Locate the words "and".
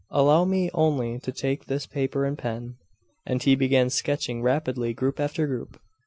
2.25-2.35, 3.27-3.43